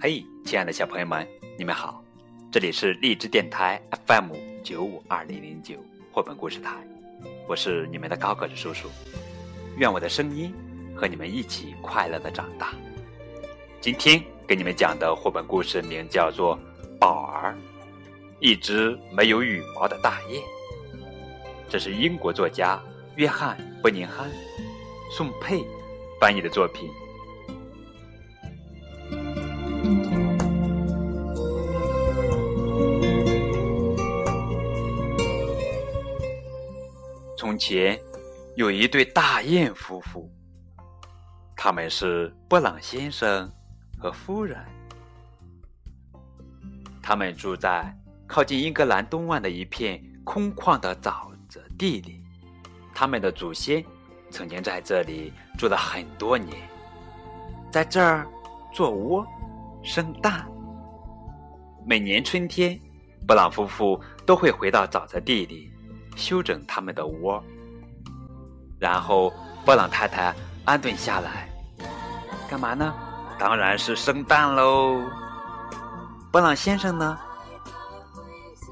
[0.00, 1.26] 嘿，亲爱的小朋友们，
[1.58, 2.02] 你们好！
[2.50, 5.74] 这里是荔枝电台 FM 九五二零零九
[6.10, 6.70] 绘本故事台，
[7.46, 8.88] 我是你们的高个子叔叔。
[9.76, 10.54] 愿我的声音
[10.96, 12.72] 和你们一起快乐的长大。
[13.80, 16.56] 今天给你们讲的绘本故事名叫做
[16.98, 17.52] 《宝儿》，
[18.40, 20.42] 一只没有羽毛的大雁。
[21.68, 22.80] 这是英国作家
[23.18, 24.30] 约翰·伯宁汉、
[25.10, 25.66] 宋佩
[26.20, 26.88] 翻译的作品。
[37.36, 37.98] 从前
[38.54, 40.30] 有一对大雁夫妇，
[41.56, 43.50] 他们是布朗先生
[43.98, 44.64] 和夫人。
[47.02, 47.92] 他们住在
[48.28, 52.27] 靠近英格兰东岸的一片空旷的沼泽地里。
[52.98, 53.84] 他们的祖先
[54.28, 56.68] 曾经在这里住了很多年，
[57.70, 58.26] 在这儿
[58.72, 59.24] 做窝、
[59.84, 60.44] 生蛋。
[61.86, 62.76] 每年春天，
[63.24, 65.70] 布朗夫妇都会回到沼泽地里。
[66.16, 67.40] 修整他们的窝，
[68.80, 69.32] 然后
[69.64, 71.48] 布朗太太安顿下来，
[72.50, 72.92] 干嘛呢？
[73.38, 75.00] 当然是生蛋喽。
[76.32, 77.16] 布朗先生呢，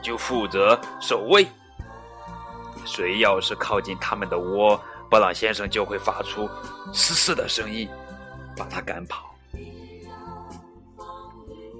[0.00, 1.44] 就负责守卫。
[2.84, 4.80] 谁要是靠近他们的窝，
[5.10, 6.48] 布朗先生就会发出
[6.92, 7.88] 嘶嘶的声音，
[8.56, 9.34] 把他赶跑。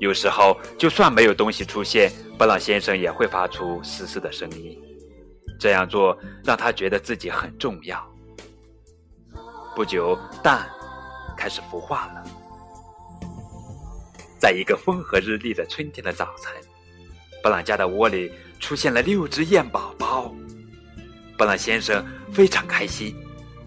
[0.00, 4.76] 有时候，就算没有东西出现，布朗先生也会发出嘶嘶的声音。
[5.60, 8.04] 这样做让他觉得自己很重要。
[9.76, 10.68] 不久，蛋
[11.36, 12.24] 开始孵化了。
[14.40, 16.52] 在一个风和日丽的春天的早晨，
[17.44, 20.34] 布朗家的窝里出现了六只燕宝宝。
[21.42, 23.16] 布朗先生非常开心，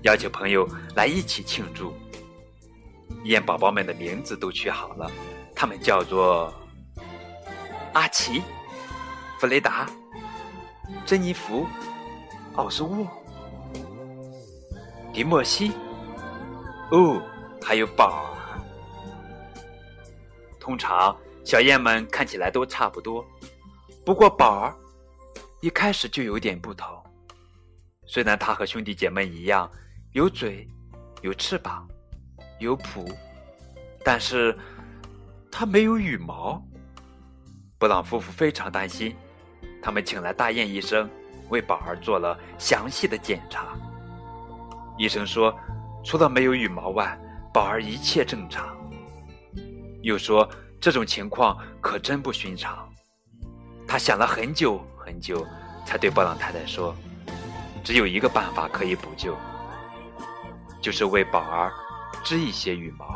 [0.04, 1.94] 邀请朋友来一起庆祝。
[3.26, 5.12] 燕宝宝们的名字都取好了，
[5.54, 6.54] 他们叫做
[7.92, 8.42] 阿奇、
[9.42, 9.90] 弗雷达。
[11.06, 11.68] 珍妮弗、
[12.54, 13.06] 奥斯沃、
[15.12, 15.74] 迪莫西，
[16.92, 17.22] 哦，
[17.62, 18.24] 还有宝儿。
[20.62, 21.14] 通常
[21.44, 23.22] 小燕们看起来都差不多，
[24.06, 24.74] 不过宝儿
[25.60, 26.88] 一开始就有点不同。
[28.06, 29.70] 虽然他和兄弟姐妹一样
[30.12, 30.68] 有嘴、
[31.22, 31.88] 有翅膀、
[32.60, 33.12] 有蹼，
[34.04, 34.58] 但是
[35.52, 36.64] 他没有羽毛。
[37.78, 39.16] 布朗夫妇非常担心。
[39.82, 41.10] 他们请来大雁医生，
[41.50, 43.78] 为宝儿做了详细的检查。
[44.98, 45.56] 医生说，
[46.04, 47.20] 除了没有羽毛外，
[47.54, 48.76] 宝儿一切正常。
[50.02, 50.50] 又说，
[50.80, 52.92] 这种情况可真不寻常。
[53.88, 55.46] 他想了很久很久，
[55.86, 56.96] 才对布朗太太说
[57.86, 59.34] ：“只有一个办法可以补救，
[60.82, 61.72] 就是为宝儿
[62.22, 63.08] 织一些羽毛。”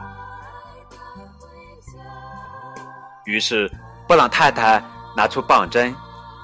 [3.26, 3.70] 于是，
[4.08, 4.82] 布朗太太
[5.18, 5.94] 拿出棒针。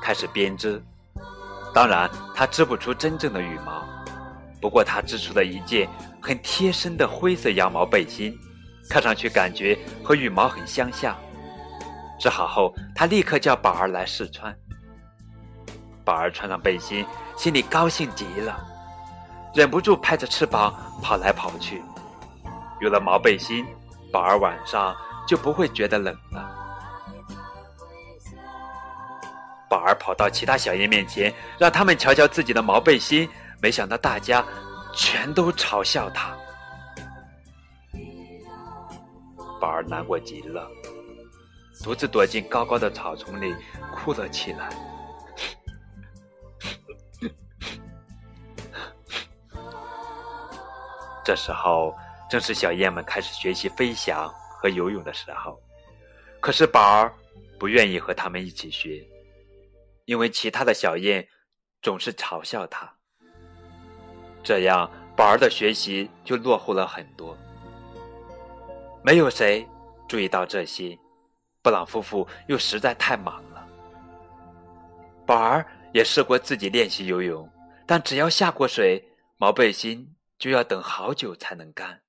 [0.02, 0.80] 开始编织，
[1.74, 3.84] 当然她织不出真正的羽毛，
[4.62, 5.90] 不过她织出了一件
[6.22, 8.38] 很贴身的灰色羊毛背心，
[8.88, 11.16] 看上去感觉和羽毛很相像。
[12.20, 14.56] 织好后，她立刻叫宝儿来试穿。
[16.06, 17.04] 宝儿穿上背心，
[17.36, 18.64] 心里高兴极了，
[19.56, 21.84] 忍不住拍着翅膀跑来跑去。
[22.80, 23.66] 有了毛背心，
[24.14, 24.96] 宝儿晚上
[25.28, 26.48] 就不会觉得冷了。
[29.68, 33.28] 宝儿跑到其他小燕面前，让他们瞧瞧自己的毛背心。
[33.62, 34.46] 没想到大家
[34.94, 36.36] 全都嘲笑他。
[39.60, 40.70] 宝儿难过极了，
[41.84, 43.56] 独自躲进高高的草丛里
[43.92, 44.70] 哭了起来。
[51.26, 51.92] 这时候
[52.30, 55.60] 正是小燕们开始学习飞翔和游泳的时候，
[56.40, 57.12] 可是宝儿
[57.60, 59.04] 不愿意和他们一起学。
[60.06, 61.28] 因为其他的小燕
[61.82, 62.88] 总是嘲笑他，
[64.44, 67.36] 这样宝儿的学习就落后了很多。
[69.04, 69.68] 没有谁
[70.08, 70.96] 注意到这些，
[71.64, 73.68] 布朗夫妇又实在太忙了。
[75.26, 77.50] 宝儿也试过自己练习游泳，
[77.88, 79.04] 但只要下过水，
[79.38, 82.02] 毛背心就要等好久才能干。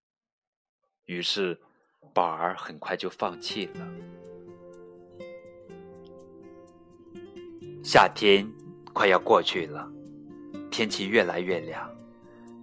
[1.04, 1.58] 于是，
[2.12, 3.86] 宝儿很快就放弃了。
[7.82, 8.46] 夏天
[8.92, 9.88] 快要过去了，
[10.70, 11.88] 天气越来越凉，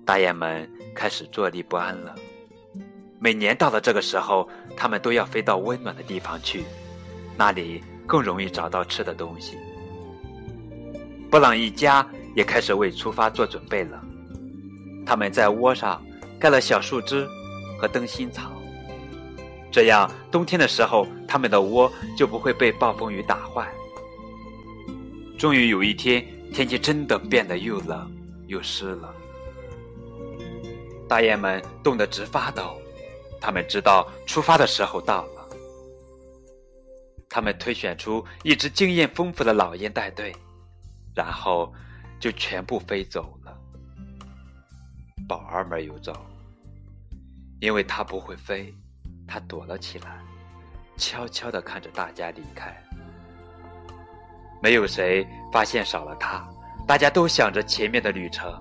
[0.05, 2.13] 大雁们开始坐立不安了。
[3.19, 6.65] 每年到了这个时候，它们都要飞到温暖的地方去，
[7.37, 9.57] 那里更容易找到吃的东西。
[11.31, 12.05] 布朗一家
[12.35, 14.05] 也开始为出发做准备了。
[15.05, 16.03] 他们在窝上
[16.39, 17.27] 盖了小树枝
[17.79, 18.51] 和灯芯草，
[19.71, 23.71] 这样冬天的时候，他们的窝就不会被暴风雨打坏。
[25.37, 28.09] 终于有一天，天气真的变得又冷
[28.47, 29.13] 又湿了，
[31.07, 32.77] 大雁们冻得直发抖。
[33.41, 35.49] 他们知道出发的时候到了。
[37.29, 40.33] 他们推选出一只经验丰富的老雁带队，
[41.13, 41.73] 然后
[42.19, 43.37] 就全部飞走。
[45.27, 46.13] 宝儿没有走，
[47.59, 48.73] 因为他不会飞，
[49.27, 50.19] 他躲了起来，
[50.97, 52.75] 悄悄地看着大家离开。
[54.61, 56.47] 没有谁发现少了他，
[56.87, 58.51] 大家都想着前面的旅程。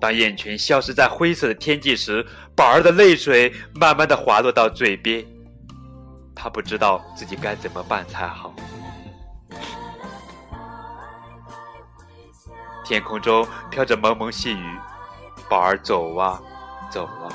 [0.00, 5.24] 当雁群消失在灰色的天际时，宝儿的泪水慢慢的滑落到嘴边，
[6.34, 8.54] 他不知道自己该怎么办才好。
[12.84, 14.78] 天空中飘着蒙蒙细雨，
[15.48, 16.40] 宝儿走啊
[16.90, 17.28] 走啊，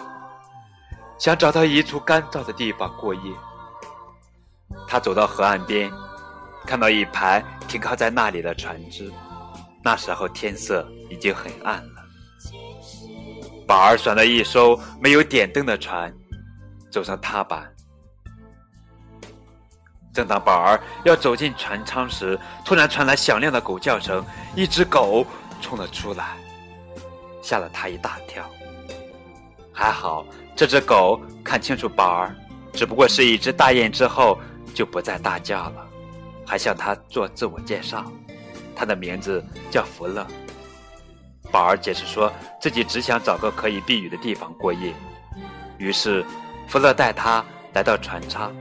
[1.18, 3.22] 想找到一处干燥的地方过夜。
[4.88, 5.92] 他走到河岸边。
[6.66, 9.10] 看到一排停靠在那里的船只，
[9.82, 12.04] 那时候天色已经很暗了。
[13.66, 16.14] 宝儿选了一艘没有点灯的船，
[16.92, 17.74] 走上踏板。
[20.14, 24.22] 正当宝儿要走进船舱时，突然传来响亮的狗叫声，
[24.54, 25.26] 一只狗
[25.62, 26.36] 冲了出来，
[27.48, 28.44] 吓了他一大跳。
[29.72, 32.36] 还好这只狗看清楚宝儿，
[32.74, 34.38] 只不过是一只大雁，之后
[34.74, 35.88] 就不再大叫了。
[36.46, 38.04] 还向他做自我介绍，
[38.76, 39.42] 他的名字
[39.72, 40.28] 叫福乐。
[41.50, 42.30] 宝儿解释说
[42.60, 44.94] 自己只想找个可以避雨的地方过夜，
[45.78, 46.26] 于是
[46.68, 48.54] 福乐带他来到船舱，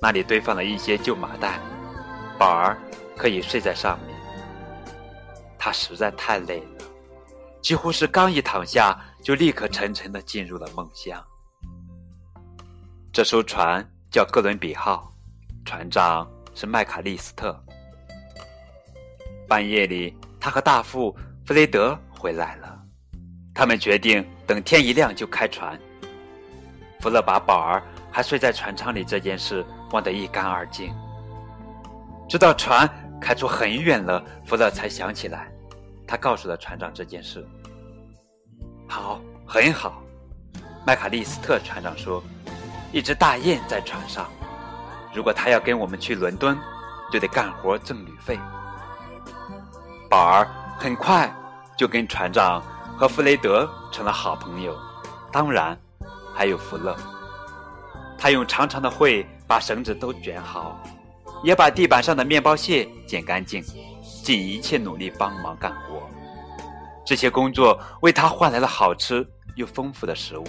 [0.00, 1.58] 那里堆放了一些旧麻袋，
[2.38, 2.78] 宝儿
[3.16, 4.16] 可以睡在上面。
[5.58, 6.79] 他实在太累了，
[7.62, 11.22] 几乎是刚一躺下就立刻沉沉的进入了梦乡。
[13.12, 15.12] 这艘船叫哥伦比号，
[15.64, 16.28] 船长。
[16.52, 17.58] 是麦卡利斯特。
[19.48, 21.16] 半夜里，他和大副
[21.46, 22.78] 弗雷德回来了。
[23.54, 25.80] 他们决定等天一亮就开船。
[26.98, 30.92] 弗勒把宝儿还睡在船舱里这件事忘得一干二净。
[32.28, 32.86] 直到船
[33.20, 35.49] 开出很远了，弗勒才想起来。
[36.10, 37.46] 他告诉了船长这件事。
[38.88, 40.02] 好，很好。
[40.84, 42.20] 麦卡利斯特船长说
[42.90, 44.28] ：“一只大雁在船上。”
[45.14, 46.58] 如果他要跟我们去伦敦，
[47.12, 48.36] 就得干活挣旅费。
[50.08, 50.48] 宝儿
[50.80, 51.32] 很快
[51.76, 52.60] 就跟船长
[52.98, 54.76] 和弗雷德成了好朋友，
[55.30, 55.78] 当然
[56.34, 56.96] 还有福乐。
[58.18, 60.76] 他用长长的喙把绳子都卷好，
[61.44, 63.62] 也把地板上的面包屑捡干净，
[64.30, 66.08] 尽一切努力帮忙干活。
[67.04, 70.46] 这些工作为他换来了好吃又丰富的食物。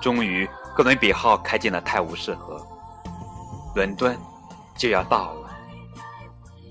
[0.00, 2.64] 终于，哥伦比号开进了泰晤士河。
[3.74, 4.16] 伦敦
[4.76, 5.50] 就要到了，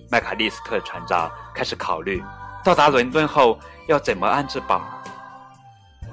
[0.10, 2.24] 麦卡利斯特船长开始考虑
[2.64, 3.60] 到达伦敦后
[3.90, 5.04] 要怎么安置宝儿。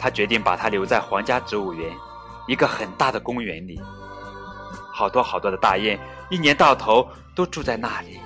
[0.01, 1.95] 他决定把他留在皇家植物园，
[2.49, 3.81] 一个很大的公园里。
[4.93, 5.97] 好多好多的大雁
[6.29, 8.19] 一年到头都住在那里。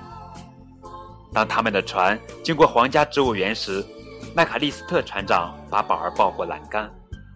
[1.37, 3.85] 当他们的船经过皇家植物园时，
[4.35, 6.91] 麦卡利斯特船长把宝儿抱过栏杆，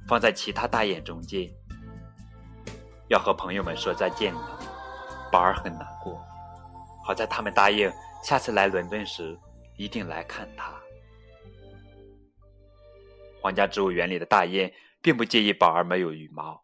[0.08, 1.48] 放在其他大雁中间，
[3.10, 4.60] 要和朋友们说再见了。
[5.32, 6.20] 宝儿很难过，
[7.06, 9.38] 好在他们答应下次来伦敦时
[9.78, 10.74] 一定来看他。
[13.40, 16.60] 皇家植物园里的大雁并不介意宝儿没有羽毛，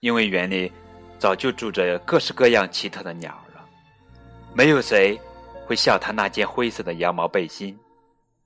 [0.00, 0.70] 因为园里
[1.18, 3.64] 早就住着各式各样奇特的鸟了。
[4.52, 5.18] 没有谁
[5.66, 7.78] 会笑他那件灰色的羊毛背心，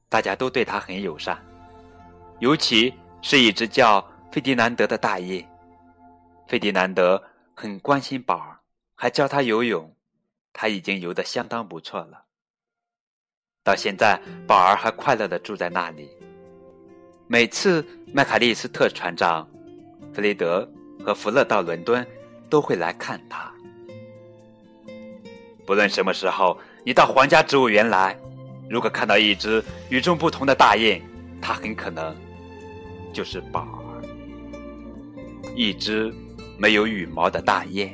[0.09, 1.39] 大家都对他很友善，
[2.39, 5.47] 尤其是一只叫费迪南德的大雁。
[6.47, 7.23] 费迪南德
[7.55, 8.55] 很关心宝儿。
[9.01, 9.95] 还教他游泳，
[10.53, 12.25] 他已经游得相当不错了。
[13.63, 16.11] 到现在，宝儿还快乐地住在那里。
[17.29, 19.49] 每次麦卡利斯特船长、
[20.13, 20.69] 弗雷德
[21.05, 22.05] 和福勒到伦敦，
[22.51, 23.53] 都会来看他。
[25.65, 28.19] 不论什么时候你到皇家植物园来，
[28.71, 31.03] 如果看到一只与众不同的大雁，
[31.41, 32.17] 它很可能
[33.13, 34.03] 就是宝儿，
[35.55, 36.15] 一只
[36.57, 37.91] 没有羽毛的大雁。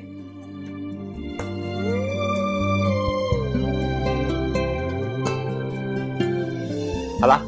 [7.20, 7.40] 好了，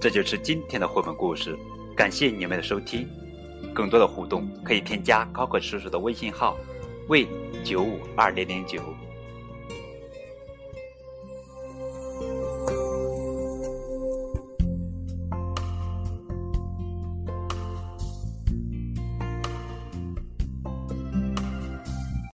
[0.00, 1.56] 这就是今天的绘本故事，
[1.96, 3.08] 感谢你们的收听。
[3.72, 6.56] 更多的互动可以添加高个叔叔的微信号：
[7.08, 7.26] 为
[7.64, 8.82] 九五二零零九。